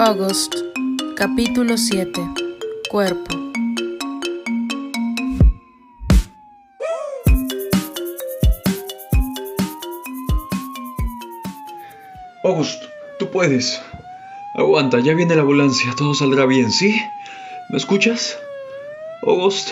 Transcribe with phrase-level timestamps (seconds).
[0.00, 0.54] August,
[1.16, 2.12] capítulo 7.
[2.88, 3.34] Cuerpo.
[12.44, 12.80] August,
[13.18, 13.82] tú puedes.
[14.54, 17.02] Aguanta, ya viene la ambulancia, todo saldrá bien, ¿sí?
[17.68, 18.38] ¿Me escuchas?
[19.22, 19.70] August,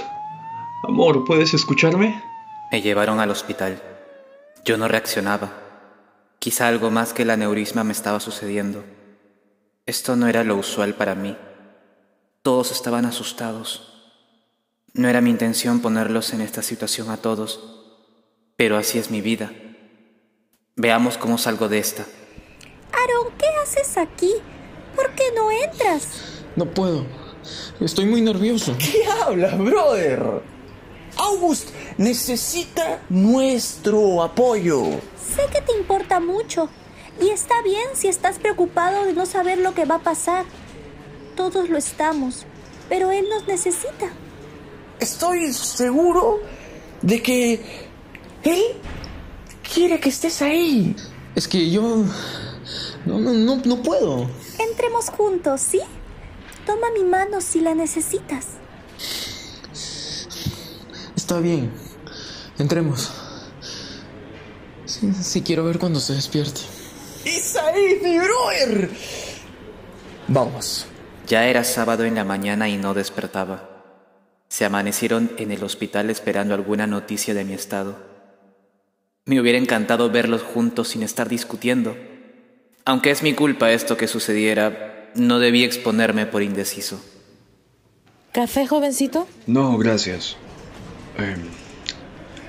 [0.88, 2.20] amor, ¿puedes escucharme?
[2.72, 3.80] Me llevaron al hospital.
[4.64, 5.52] Yo no reaccionaba.
[6.40, 8.82] Quizá algo más que el aneurisma me estaba sucediendo.
[9.86, 11.36] Esto no era lo usual para mí.
[12.42, 14.10] Todos estaban asustados.
[14.94, 17.60] No era mi intención ponerlos en esta situación a todos,
[18.56, 19.52] pero así es mi vida.
[20.74, 22.04] Veamos cómo salgo de esta.
[22.92, 24.32] Aaron, ¿qué haces aquí?
[24.96, 26.42] ¿Por qué no entras?
[26.56, 27.06] No puedo.
[27.80, 28.76] Estoy muy nervioso.
[28.78, 30.42] ¿Qué hablas, brother?
[31.16, 34.82] August necesita nuestro apoyo.
[35.16, 36.68] Sé que te importa mucho.
[37.20, 40.44] Y está bien si estás preocupado de no saber lo que va a pasar.
[41.34, 42.44] Todos lo estamos.
[42.88, 44.10] Pero él nos necesita.
[45.00, 46.40] Estoy seguro
[47.02, 47.88] de que
[48.42, 48.62] él
[49.74, 50.94] quiere que estés ahí.
[51.34, 52.04] Es que yo...
[53.04, 54.28] No, no, no, no puedo.
[54.58, 55.80] Entremos juntos, ¿sí?
[56.64, 58.46] Toma mi mano si la necesitas.
[61.14, 61.70] Está bien.
[62.58, 63.10] Entremos.
[64.84, 66.60] Sí, sí quiero ver cuando se despierte.
[67.26, 68.88] ¡Es ahí, mi brother!
[70.28, 70.86] Vamos.
[71.26, 73.68] Ya era sábado en la mañana y no despertaba.
[74.48, 77.96] Se amanecieron en el hospital esperando alguna noticia de mi estado.
[79.24, 81.96] Me hubiera encantado verlos juntos sin estar discutiendo.
[82.84, 87.04] Aunque es mi culpa esto que sucediera, no debí exponerme por indeciso.
[88.30, 89.26] ¿Café, jovencito?
[89.48, 90.36] No, gracias.
[91.18, 91.42] Em,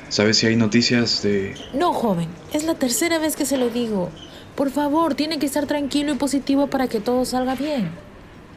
[0.10, 1.56] ¿Sabes si hay noticias de...
[1.74, 2.30] No, joven.
[2.54, 4.12] Es la tercera vez que se lo digo.
[4.58, 7.92] Por favor, tiene que estar tranquilo y positivo para que todo salga bien.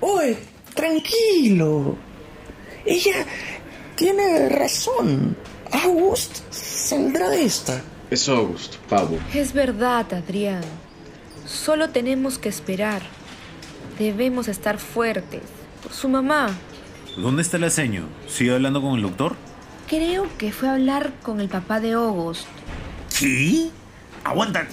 [0.01, 0.39] Oye,
[0.75, 1.95] tranquilo.
[2.87, 3.27] Ella
[3.97, 5.37] tiene razón.
[5.85, 7.83] August saldrá de esta.
[8.11, 9.19] Es August, pavo.
[9.35, 10.63] Es verdad, Adrián.
[11.45, 13.03] Solo tenemos que esperar.
[13.99, 15.43] Debemos estar fuertes.
[15.83, 16.49] Por su mamá.
[17.19, 18.09] ¿Dónde está la seño?
[18.27, 19.37] ¿Sigue hablando con el doctor?
[19.87, 22.47] Creo que fue a hablar con el papá de August.
[23.19, 23.69] ¿Qué?
[24.25, 24.67] Aguanta.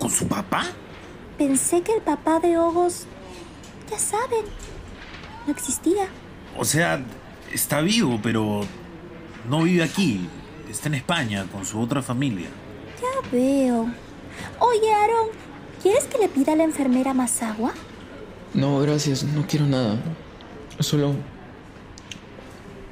[0.00, 0.64] ¿Con su papá?
[1.38, 3.04] Pensé que el papá de Ogos,
[3.90, 4.44] ya saben,
[5.46, 6.08] no existía.
[6.58, 7.04] O sea,
[7.52, 8.62] está vivo, pero
[9.48, 10.26] no vive aquí.
[10.70, 12.48] Está en España con su otra familia.
[13.00, 13.90] Ya veo.
[14.58, 15.28] Oye, Aaron,
[15.82, 17.72] ¿quieres que le pida a la enfermera más agua?
[18.54, 19.22] No, gracias.
[19.22, 19.98] No quiero nada.
[20.78, 21.14] Solo...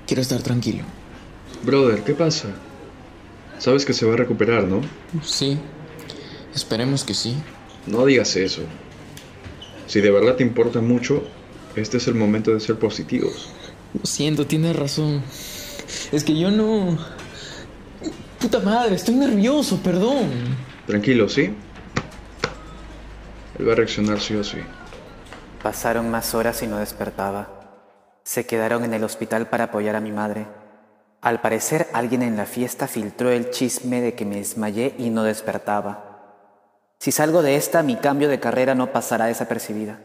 [0.07, 0.85] Quiero estar tranquilo.
[1.63, 2.49] Brother, ¿qué pasa?
[3.59, 4.81] Sabes que se va a recuperar, ¿no?
[5.23, 5.59] Sí.
[6.55, 7.37] Esperemos que sí.
[7.87, 8.63] No digas eso.
[9.87, 11.23] Si de verdad te importa mucho,
[11.77, 13.51] este es el momento de ser positivos.
[13.95, 15.23] Lo siento, tienes razón.
[16.13, 16.99] Es que yo no...
[18.39, 20.31] Puta madre, estoy nervioso, perdón.
[20.87, 21.55] Tranquilo, ¿sí?
[23.59, 24.59] Él va a reaccionar sí o sí.
[25.63, 27.81] Pasaron más horas y no despertaba.
[28.23, 30.47] Se quedaron en el hospital para apoyar a mi madre.
[31.21, 35.25] Al parecer alguien en la fiesta filtró el chisme de que me desmayé y no
[35.25, 36.08] despertaba.
[36.99, 40.01] Si salgo de esta, mi cambio de carrera no pasará desapercibida.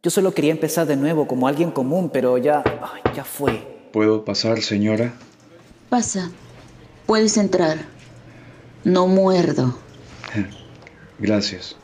[0.00, 3.88] Yo solo quería empezar de nuevo como alguien común, pero ya, ay, ya fue.
[3.92, 5.14] ¿Puedo pasar, señora?
[5.88, 6.30] Pasa.
[7.04, 7.78] Puedes entrar.
[8.84, 9.76] No muerdo.
[11.18, 11.74] Gracias.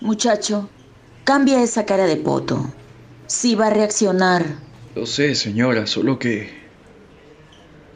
[0.00, 0.68] Muchacho,
[1.24, 2.70] cambia esa cara de poto.
[3.26, 4.44] Sí va a reaccionar.
[4.94, 6.64] Lo sé, señora, solo que...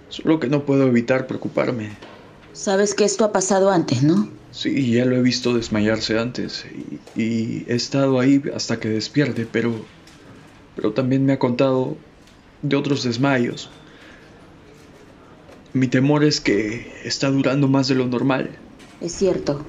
[0.08, 1.90] Solo que no puedo evitar preocuparme.
[2.60, 4.28] Sabes que esto ha pasado antes, ¿no?
[4.50, 9.46] Sí, ya lo he visto desmayarse antes y, y, he estado ahí hasta que despierte,
[9.50, 9.72] pero,
[10.76, 11.96] pero también me ha contado
[12.60, 13.70] de otros desmayos.
[15.72, 18.50] Mi temor es que está durando más de lo normal.
[19.00, 19.64] Es cierto,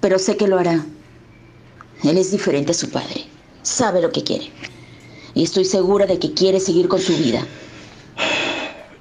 [0.00, 0.86] pero sé que lo hará.
[2.04, 3.24] Él es diferente a su padre,
[3.62, 4.52] sabe lo que quiere
[5.34, 7.44] y estoy segura de que quiere seguir con su vida.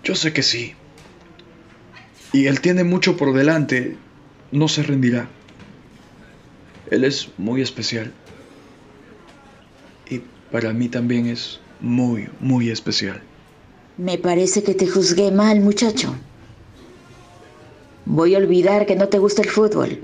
[0.04, 0.74] Yo sé que sí.
[2.34, 3.98] Y él tiene mucho por delante
[4.52, 5.30] no se rendirá.
[6.90, 8.12] Él es muy especial.
[10.10, 13.22] Y para mí también es muy, muy especial.
[13.98, 16.14] Me parece que te juzgué mal, muchacho.
[18.06, 20.02] Voy a olvidar que no te gusta el fútbol.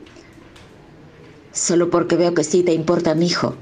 [1.52, 3.56] Solo porque veo que sí te importa mi hijo.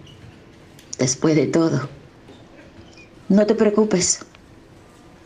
[1.00, 1.90] Después de todo.
[3.30, 4.20] No te preocupes.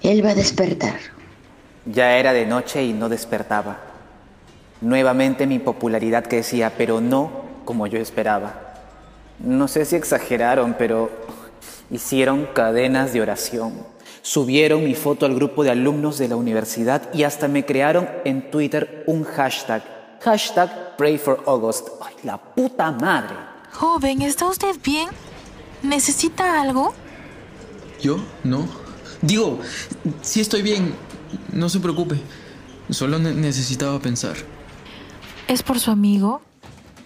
[0.02, 1.00] Él va a despertar.
[1.86, 3.78] Ya era de noche y no despertaba.
[4.82, 7.32] Nuevamente mi popularidad crecía, pero no
[7.66, 8.54] como yo esperaba.
[9.40, 11.10] No sé si exageraron, pero
[11.92, 13.74] hicieron cadenas de oración.
[14.22, 18.52] Subieron mi foto al grupo de alumnos de la universidad y hasta me crearon en
[18.52, 19.82] Twitter un hashtag.
[20.22, 21.88] Hashtag Pray for August.
[22.02, 23.36] ¡Ay, la puta madre!
[23.72, 25.10] Joven, ¿está usted bien?
[25.82, 26.94] ¿Necesita algo?
[28.02, 28.18] ¿Yo?
[28.44, 28.68] No.
[29.22, 29.60] Digo,
[30.22, 30.94] sí estoy bien.
[31.52, 32.20] No se preocupe.
[32.90, 34.36] Solo ne- necesitaba pensar.
[35.48, 36.42] ¿Es por su amigo?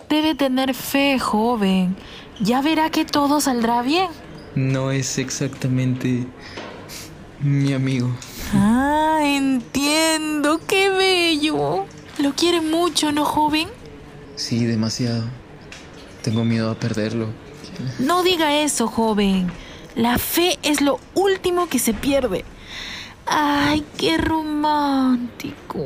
[0.09, 1.95] Debe tener fe, joven.
[2.39, 4.09] Ya verá que todo saldrá bien.
[4.55, 6.25] No es exactamente
[7.39, 8.09] mi amigo.
[8.53, 10.59] Ah, entiendo.
[10.67, 11.85] Qué bello.
[12.19, 13.67] Lo quiere mucho, ¿no, joven?
[14.35, 15.23] Sí, demasiado.
[16.21, 17.27] Tengo miedo a perderlo.
[17.99, 19.51] No diga eso, joven.
[19.95, 22.45] La fe es lo último que se pierde.
[23.25, 25.85] Ay, qué romántico.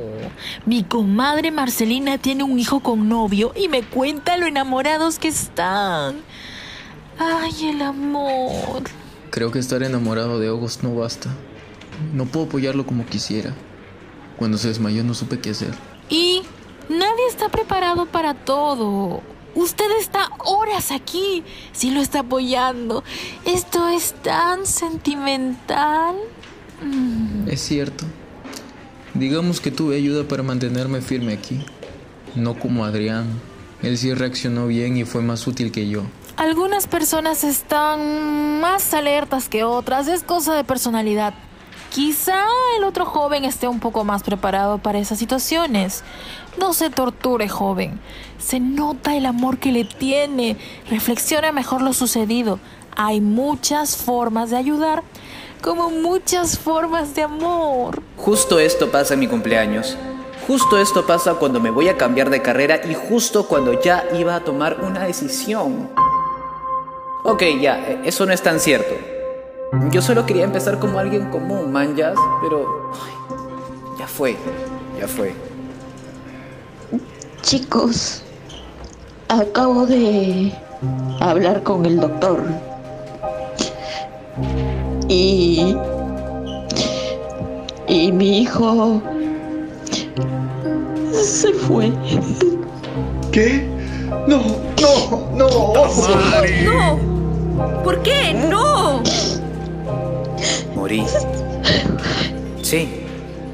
[0.65, 6.17] Mi comadre Marcelina tiene un hijo con novio y me cuenta lo enamorados que están.
[7.19, 8.83] Ay, el amor.
[9.29, 11.29] Creo que estar enamorado de August no basta.
[12.13, 13.53] No puedo apoyarlo como quisiera.
[14.37, 15.73] Cuando se desmayó no supe qué hacer.
[16.09, 16.43] Y
[16.89, 19.21] nadie está preparado para todo.
[19.55, 21.43] Usted está horas aquí.
[21.71, 23.03] Sí lo está apoyando.
[23.45, 26.15] Esto es tan sentimental.
[26.83, 27.16] Mm.
[27.47, 28.05] Es cierto.
[29.13, 31.65] Digamos que tuve ayuda para mantenerme firme aquí.
[32.35, 33.25] No como Adrián.
[33.81, 36.03] Él sí reaccionó bien y fue más útil que yo.
[36.35, 40.07] Algunas personas están más alertas que otras.
[40.07, 41.33] Es cosa de personalidad.
[41.89, 42.43] Quizá
[42.77, 46.03] el otro joven esté un poco más preparado para esas situaciones.
[46.59, 47.99] No se torture, joven.
[48.37, 50.57] Se nota el amor que le tiene.
[50.89, 52.59] Reflexiona mejor lo sucedido.
[52.95, 55.03] Hay muchas formas de ayudar,
[55.61, 58.01] como muchas formas de amor.
[58.17, 59.97] Justo esto pasa en mi cumpleaños.
[60.47, 64.35] Justo esto pasa cuando me voy a cambiar de carrera y justo cuando ya iba
[64.35, 65.89] a tomar una decisión.
[67.23, 68.93] Ok, ya, eh, eso no es tan cierto.
[69.91, 72.91] Yo solo quería empezar como alguien común, manjas, pero...
[72.93, 73.11] ay,
[73.99, 74.37] ya fue,
[74.97, 75.33] ya fue.
[77.41, 78.23] Chicos,
[79.27, 80.53] acabo de
[81.19, 82.41] hablar con el doctor.
[85.07, 85.75] Y.
[87.87, 89.01] Y mi hijo.
[91.11, 91.91] Se fue.
[93.31, 93.67] ¿Qué?
[94.27, 94.41] No,
[94.81, 95.47] no, no.
[96.63, 97.83] ¡No!
[97.83, 98.33] ¿Por qué?
[98.33, 99.01] ¡No!
[100.75, 101.05] Morí.
[102.61, 102.89] Sí,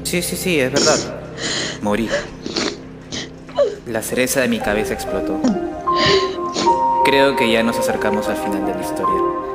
[0.02, 0.98] sí, sí, sí, es verdad.
[1.82, 2.08] Morí.
[3.86, 5.38] La cereza de mi cabeza explotó.
[7.04, 9.53] Creo que ya nos acercamos al final de la historia.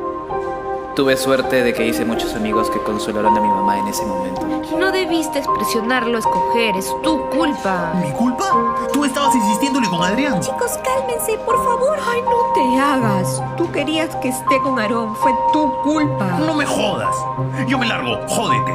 [0.99, 4.45] Tuve suerte de que hice muchos amigos que consolaron a mi mamá en ese momento.
[4.77, 7.93] No debiste presionarlo a escoger, es tu culpa.
[8.03, 8.75] ¿Mi culpa?
[8.91, 10.41] Tú estabas insistiéndole con Adrián.
[10.41, 11.97] Chicos, cálmense, por favor.
[12.05, 13.41] Ay, no te hagas.
[13.55, 16.37] Tú querías que esté con Aarón, fue tu culpa.
[16.45, 17.15] No me jodas.
[17.65, 18.73] Yo me largo, jódete.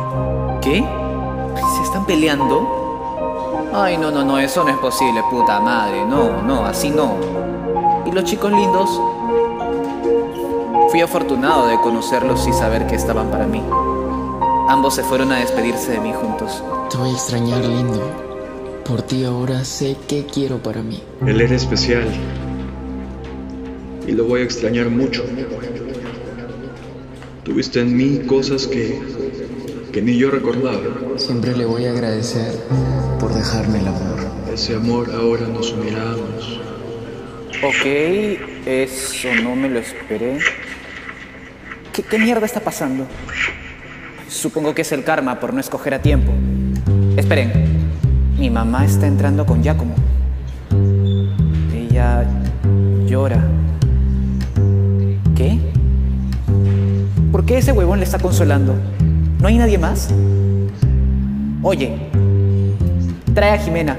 [0.63, 0.83] ¿Qué?
[1.77, 3.69] ¿Se están peleando?
[3.75, 6.07] Ay, no, no, no, eso no es posible, puta madre.
[6.07, 7.17] No, no, así no.
[8.07, 8.99] ¿Y los chicos lindos?
[10.95, 13.61] Fui afortunado de conocerlos y saber que estaban para mí.
[14.69, 16.63] Ambos se fueron a despedirse de mí juntos.
[16.89, 18.01] Te voy a extrañar, lindo.
[18.85, 21.03] Por ti ahora sé qué quiero para mí.
[21.27, 22.05] Él era especial.
[24.07, 25.25] Y lo voy a extrañar mucho.
[27.43, 29.03] Tuviste en mí cosas que.
[29.91, 30.79] que ni yo recordaba.
[31.17, 32.55] Siempre le voy a agradecer
[33.19, 34.29] por dejarme el amor.
[34.55, 36.61] Ese amor ahora nos uniramos.
[37.65, 37.85] Ok,
[38.65, 40.39] eso no me lo esperé.
[41.95, 43.07] ¿Qué, mierda está pasando?
[44.29, 46.33] Supongo que es el karma por no escoger a tiempo.
[47.17, 47.53] Esperen,
[48.37, 49.95] mi mamá está entrando con Giacomo.
[51.73, 52.27] Ella
[53.07, 53.45] llora.
[55.37, 55.61] ¿Qué?
[57.31, 58.75] ¿Por qué ese huevón le está consolando?
[59.41, 60.09] ¿No hay nadie más?
[61.63, 62.11] Oye,
[63.35, 63.97] trae a Jimena.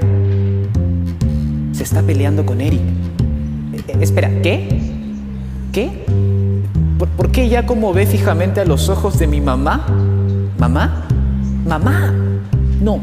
[1.72, 2.82] Se está peleando con Eric.
[3.72, 4.82] Eh, espera, ¿qué?
[5.72, 6.05] ¿Qué?
[7.16, 9.86] ¿Por, qué ya como ve fijamente a los ojos de mi mamá?
[10.58, 11.06] ¿Mamá?
[11.66, 12.12] ¿Mamá?
[12.80, 13.00] No,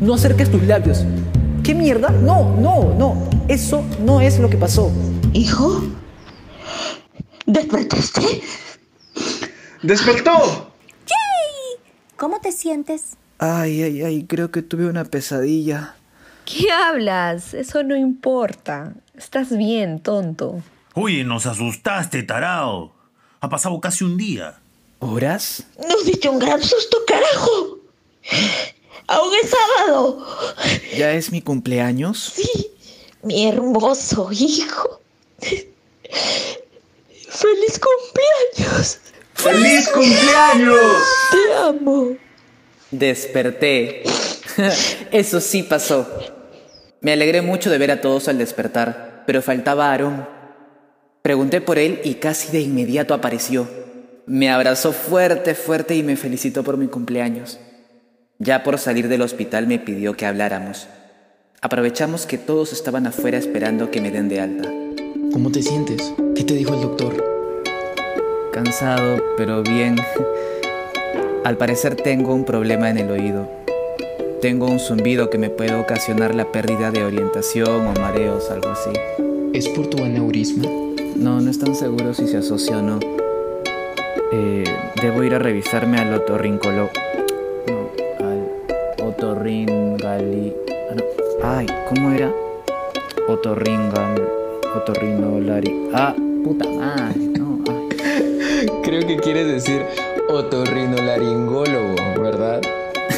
[0.00, 1.04] no acerques tus labios.
[1.62, 2.10] ¿Qué mierda?
[2.10, 3.28] No, no, no.
[3.48, 4.90] Eso no es lo que pasó.
[5.32, 5.82] ¿Hijo?
[7.46, 8.42] ¿Despertaste?
[9.82, 10.72] ¡Despertó!
[12.16, 13.16] ¿Cómo te sientes?
[13.38, 15.96] Ay, ay, ay, creo que tuve una pesadilla.
[16.44, 17.52] ¿Qué hablas?
[17.52, 18.92] Eso no importa.
[19.16, 20.62] Estás bien, tonto.
[20.94, 22.92] Oye, nos asustaste, tarao.
[23.42, 24.60] Ha pasado casi un día.
[25.00, 25.64] ¿Horas?
[25.76, 27.80] Nos diste un gran susto, carajo.
[29.08, 30.24] Aún es sábado.
[30.96, 32.34] ¿Ya es mi cumpleaños?
[32.36, 32.70] Sí,
[33.24, 35.00] mi hermoso hijo.
[37.28, 39.00] ¡Feliz cumpleaños!
[39.34, 41.02] ¡Feliz cumpleaños!
[41.32, 42.16] Te amo.
[42.92, 44.04] Desperté.
[45.10, 46.06] Eso sí pasó.
[47.00, 50.28] Me alegré mucho de ver a todos al despertar, pero faltaba Aarón.
[51.22, 53.68] Pregunté por él y casi de inmediato apareció.
[54.26, 57.60] Me abrazó fuerte, fuerte y me felicitó por mi cumpleaños.
[58.40, 60.88] Ya por salir del hospital me pidió que habláramos.
[61.60, 64.68] Aprovechamos que todos estaban afuera esperando que me den de alta.
[65.32, 66.12] ¿Cómo te sientes?
[66.34, 67.24] ¿Qué te dijo el doctor?
[68.52, 69.94] Cansado, pero bien.
[71.44, 73.48] Al parecer tengo un problema en el oído.
[74.40, 78.90] Tengo un zumbido que me puede ocasionar la pérdida de orientación o mareos, algo así.
[79.52, 80.64] ¿Es por tu aneurisma?
[81.14, 82.98] No, no están seguros si se asocia o no.
[84.32, 84.64] Eh,
[85.02, 86.88] debo ir a revisarme al otorrincolo...
[87.68, 87.90] No,
[88.26, 90.54] al otorringali...
[90.90, 91.02] ah, no.
[91.44, 92.32] Ay, ¿cómo era?
[93.28, 94.26] Otorringal...
[94.74, 95.90] Otorrinolari...
[95.92, 97.58] Ah, puta madre, no.
[97.68, 98.68] ay.
[98.82, 99.82] Creo que quieres decir
[100.30, 102.62] otorrinolaringólogo, ¿verdad?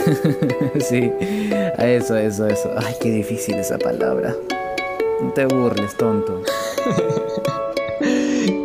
[0.81, 1.13] sí,
[1.79, 2.71] a eso, eso, eso.
[2.77, 4.35] Ay, qué difícil esa palabra.
[5.25, 6.43] No te burles, tonto.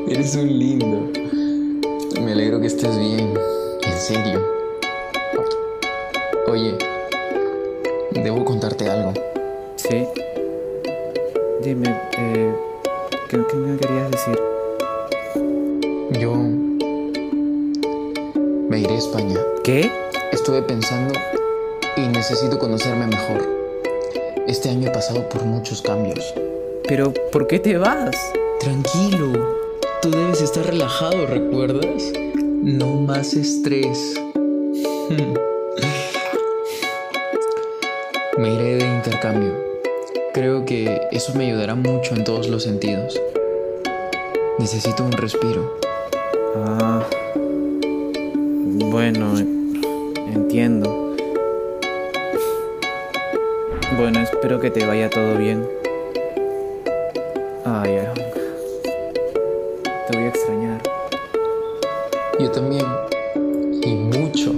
[0.09, 1.09] Eres un lindo.
[2.21, 3.33] Me alegro que estés bien.
[3.81, 4.45] En serio.
[6.47, 6.77] Oye,
[8.11, 9.13] debo contarte algo.
[9.77, 10.05] Sí.
[11.63, 12.53] Dime, eh,
[13.29, 14.37] ¿qué, qué me querías decir?
[16.19, 16.35] Yo
[18.67, 19.39] me iré a España.
[19.63, 19.89] ¿Qué?
[20.33, 21.13] Estuve pensando
[21.95, 23.47] y necesito conocerme mejor.
[24.45, 26.33] Este año he pasado por muchos cambios.
[26.89, 28.17] Pero, ¿por qué te vas?
[28.61, 29.31] Tranquilo.
[30.01, 32.11] Tú debes estar relajado, ¿recuerdas?
[32.63, 34.15] No más estrés.
[38.39, 39.53] Me iré de intercambio.
[40.33, 43.21] Creo que eso me ayudará mucho en todos los sentidos.
[44.57, 45.79] Necesito un respiro.
[46.55, 47.05] Ah.
[48.89, 49.37] Bueno,
[50.33, 51.15] entiendo.
[53.95, 55.67] Bueno, espero que te vaya todo bien.
[57.65, 58.15] Ay, Aaron.
[60.07, 60.81] Te voy a extrañar.
[62.39, 62.85] Yo también.
[63.83, 64.53] Y mucho.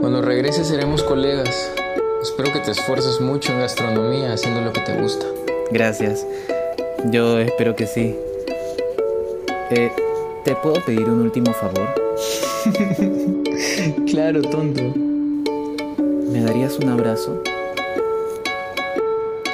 [0.00, 1.70] Cuando regreses seremos colegas.
[2.22, 5.26] Espero que te esfuerces mucho en gastronomía haciendo lo que te gusta.
[5.70, 6.26] Gracias.
[7.10, 8.16] Yo espero que sí.
[9.70, 9.90] Eh,
[10.44, 11.88] ¿Te puedo pedir un último favor?
[14.10, 14.82] claro, tonto.
[16.30, 17.42] ¿Me darías un abrazo?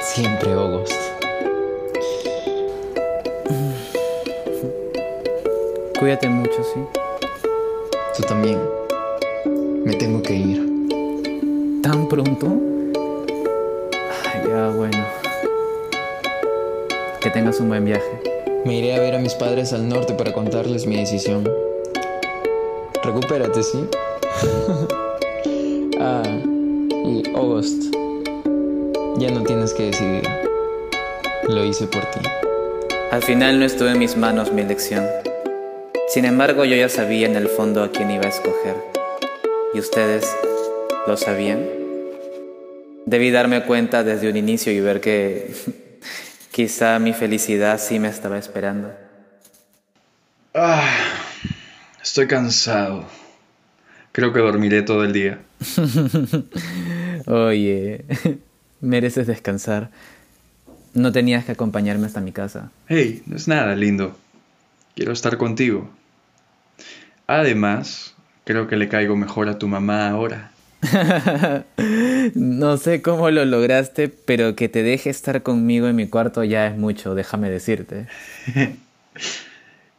[0.01, 1.08] Siempre, August.
[5.99, 6.79] Cuídate mucho, ¿sí?
[8.15, 8.57] Tú también.
[9.83, 11.81] Me tengo que ir.
[11.83, 12.47] ¿Tan pronto?
[14.23, 14.97] Ay, ya, bueno.
[17.19, 18.23] Que tengas un buen viaje.
[18.63, 21.43] Me iré a ver a mis padres al norte para contarles mi decisión.
[23.03, 23.85] Recupérate, ¿sí?
[25.99, 26.23] ah,
[27.03, 27.93] y August.
[29.17, 30.23] Ya no tienes que decidir.
[31.49, 32.21] Lo hice por ti.
[33.11, 35.18] Al final no estuvo en mis manos mi elección.
[36.09, 38.75] Sin embargo, yo ya sabía en el fondo a quién iba a escoger.
[39.75, 40.25] ¿Y ustedes
[41.05, 41.63] lo sabían?
[43.05, 45.53] Debí darme cuenta desde un inicio y ver que
[46.51, 48.91] quizá mi felicidad sí me estaba esperando.
[50.55, 50.89] Ah,
[52.01, 53.05] estoy cansado.
[54.11, 55.39] Creo que dormiré todo el día.
[57.27, 58.05] Oye,
[58.81, 59.91] mereces descansar.
[60.95, 62.71] No tenías que acompañarme hasta mi casa.
[62.87, 64.17] Hey, no es nada, lindo.
[64.95, 65.98] Quiero estar contigo.
[67.29, 70.49] Además, creo que le caigo mejor a tu mamá ahora.
[72.33, 76.65] no sé cómo lo lograste, pero que te deje estar conmigo en mi cuarto ya
[76.65, 78.07] es mucho, déjame decirte.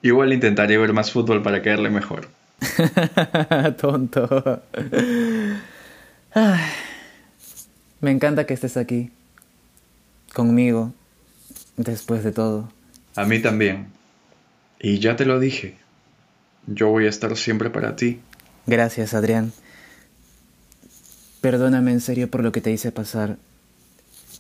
[0.03, 2.27] Igual intentaré ver más fútbol para caerle mejor.
[3.81, 4.63] Tonto.
[6.35, 6.61] Ay,
[8.01, 9.13] me encanta que estés aquí.
[10.35, 10.93] Conmigo.
[11.77, 12.73] Después de todo.
[13.15, 13.87] A mí también.
[14.81, 15.80] Y ya te lo dije.
[16.67, 18.21] Yo voy a estar siempre para ti.
[18.67, 19.53] Gracias, Adrián.
[21.41, 23.39] Perdóname en serio por lo que te hice pasar.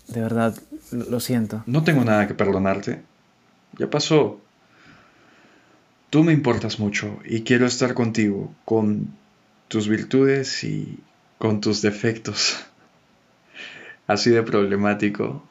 [0.09, 0.57] De verdad,
[0.91, 1.63] lo, siento.
[1.67, 3.03] No tengo nada que perdonarte.
[3.79, 4.41] Ya pasó.
[6.11, 9.15] Tú me importas mucho y quiero estar contigo, con
[9.69, 10.99] tus virtudes y
[11.39, 12.67] con tus defectos.
[14.07, 15.45] Así de problemático,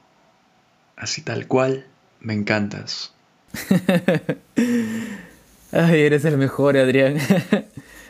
[0.98, 1.86] así tal cual,
[2.20, 3.14] me encantas.
[5.72, 7.18] Ay, eres el mejor, Adrián.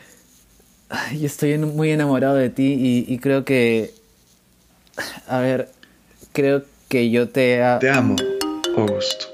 [0.88, 3.92] Ay, estoy muy enamorado de ti y, y creo que...
[5.28, 5.68] A ver,
[6.32, 7.60] creo que yo te...
[7.80, 8.16] Te amo,
[8.76, 9.24] August.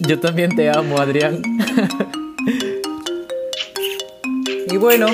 [0.00, 1.42] Yo también te amo, Adrián.
[4.70, 5.06] y bueno,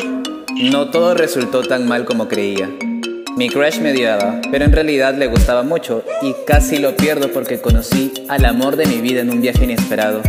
[0.70, 2.70] no todo resultó tan mal como creía.
[3.36, 7.60] Mi crush me odiaba, pero en realidad le gustaba mucho y casi lo pierdo porque
[7.60, 10.22] conocí al amor de mi vida en un viaje inesperado.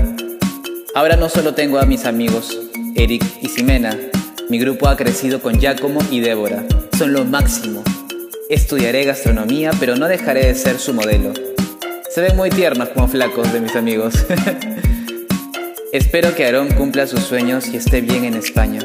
[0.96, 2.60] Ahora no solo tengo a mis amigos,
[2.96, 3.96] Eric y Ximena,
[4.50, 6.66] mi grupo ha crecido con Giacomo y Débora.
[6.98, 7.84] Son lo máximo.
[8.50, 11.32] Estudiaré gastronomía, pero no dejaré de ser su modelo.
[12.10, 14.16] Se ven muy tiernos como flacos de mis amigos.
[15.94, 18.80] Espero que Aarón cumpla sus sueños y esté bien en España.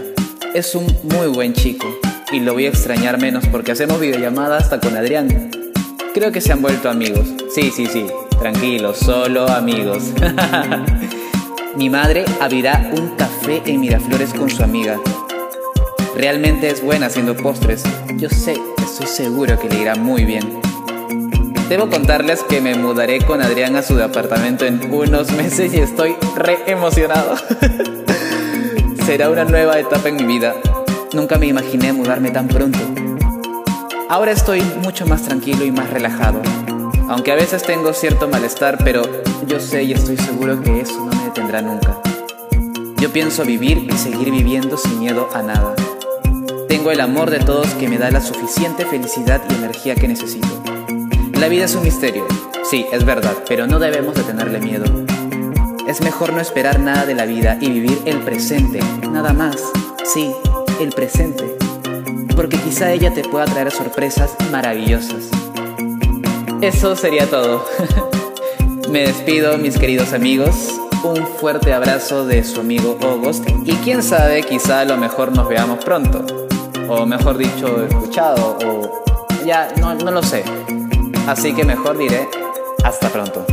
[0.55, 1.87] Es un muy buen chico
[2.33, 5.51] y lo voy a extrañar menos porque hacemos videollamadas hasta con Adrián.
[6.15, 7.29] Creo que se han vuelto amigos.
[7.55, 8.07] Sí, sí, sí.
[8.39, 10.13] Tranquilos, solo amigos.
[11.77, 14.99] Mi madre abrirá un café en Miraflores con su amiga.
[16.17, 17.83] Realmente es buena haciendo postres.
[18.17, 20.61] Yo sé, estoy seguro que le irá muy bien.
[21.69, 26.17] Debo contarles que me mudaré con Adrián a su departamento en unos meses y estoy
[26.37, 27.37] re emocionado.
[29.07, 30.55] Será una nueva etapa en mi vida.
[31.13, 32.79] Nunca me imaginé mudarme tan pronto.
[34.09, 36.41] Ahora estoy mucho más tranquilo y más relajado.
[37.09, 39.03] Aunque a veces tengo cierto malestar, pero
[39.49, 42.01] yo sé y estoy seguro que eso no me detendrá nunca.
[42.99, 45.75] Yo pienso vivir y seguir viviendo sin miedo a nada.
[46.69, 50.63] Tengo el amor de todos que me da la suficiente felicidad y energía que necesito.
[51.41, 52.25] La vida es un misterio,
[52.63, 54.85] sí, es verdad, pero no debemos de tenerle miedo.
[55.89, 58.79] Es mejor no esperar nada de la vida y vivir el presente,
[59.11, 59.57] nada más.
[60.05, 60.33] Sí,
[60.81, 61.57] el presente.
[62.35, 65.29] Porque quizá ella te pueda traer sorpresas maravillosas.
[66.61, 67.65] Eso sería todo.
[68.91, 70.81] Me despido, mis queridos amigos.
[71.05, 73.49] Un fuerte abrazo de su amigo August.
[73.65, 76.25] Y quién sabe, quizá a lo mejor nos veamos pronto.
[76.89, 78.59] O mejor dicho, escuchado.
[78.67, 79.05] O
[79.45, 80.45] ya, no, no lo sé.
[81.27, 82.29] Así que mejor diré
[82.83, 83.45] hasta pronto.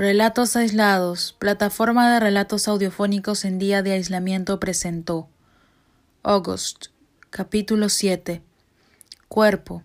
[0.00, 1.36] Relatos aislados.
[1.38, 5.28] Plataforma de relatos audiofónicos en día de aislamiento presentó.
[6.22, 6.86] August.
[7.28, 8.40] Capítulo 7.
[9.28, 9.82] Cuerpo.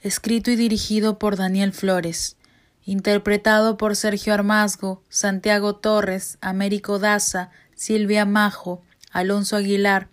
[0.00, 2.38] Escrito y dirigido por Daniel Flores.
[2.86, 10.08] Interpretado por Sergio Armazgo, Santiago Torres, Américo Daza, Silvia Majo, Alonso Aguilar,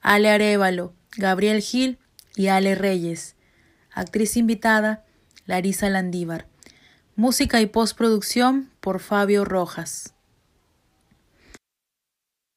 [0.00, 1.98] Ale Arevalo, Gabriel Gil
[2.34, 3.36] y Ale Reyes.
[3.92, 5.04] Actriz invitada,
[5.44, 6.46] Larisa Landívar.
[7.14, 10.15] Música y postproducción por Fabio Rojas.